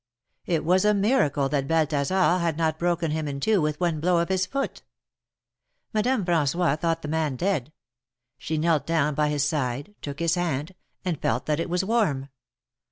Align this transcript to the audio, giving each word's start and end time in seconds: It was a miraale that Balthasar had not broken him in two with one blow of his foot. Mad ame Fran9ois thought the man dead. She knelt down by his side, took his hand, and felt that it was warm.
It 0.47 0.65
was 0.65 0.83
a 0.83 0.95
miraale 0.95 1.47
that 1.51 1.67
Balthasar 1.67 2.39
had 2.39 2.57
not 2.57 2.79
broken 2.79 3.11
him 3.11 3.27
in 3.27 3.39
two 3.39 3.61
with 3.61 3.79
one 3.79 3.99
blow 3.99 4.17
of 4.17 4.29
his 4.29 4.47
foot. 4.47 4.81
Mad 5.93 6.07
ame 6.07 6.25
Fran9ois 6.25 6.79
thought 6.79 7.03
the 7.03 7.07
man 7.07 7.35
dead. 7.35 7.71
She 8.39 8.57
knelt 8.57 8.87
down 8.87 9.13
by 9.13 9.29
his 9.29 9.43
side, 9.43 9.93
took 10.01 10.17
his 10.17 10.33
hand, 10.33 10.73
and 11.05 11.21
felt 11.21 11.45
that 11.45 11.59
it 11.59 11.69
was 11.69 11.85
warm. 11.85 12.29